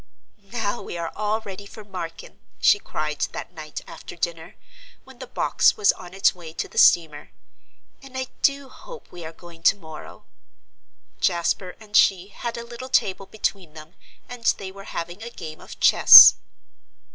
"Now 0.51 0.81
we 0.81 0.97
are 0.97 1.11
all 1.15 1.41
ready 1.41 1.67
for 1.67 1.83
Marken," 1.83 2.39
she 2.59 2.79
cried 2.79 3.21
that 3.33 3.53
night, 3.53 3.81
after 3.87 4.15
dinner, 4.15 4.55
when 5.03 5.19
the 5.19 5.27
box 5.27 5.77
was 5.77 5.91
on 5.93 6.15
its 6.15 6.33
way 6.33 6.53
to 6.53 6.67
the 6.67 6.79
steamer, 6.79 7.29
"and 8.01 8.17
I 8.17 8.29
do 8.41 8.67
hope 8.67 9.11
we 9.11 9.23
are 9.23 9.31
going 9.31 9.61
to 9.61 9.75
morrow." 9.75 10.25
Jasper 11.19 11.75
and 11.79 11.95
she 11.95 12.29
had 12.29 12.57
a 12.57 12.65
little 12.65 12.89
table 12.89 13.27
between 13.27 13.75
them, 13.75 13.93
and 14.27 14.45
they 14.57 14.71
were 14.71 14.85
having 14.85 15.21
a 15.21 15.29
game 15.29 15.61
of 15.61 15.79
chess. 15.79 16.33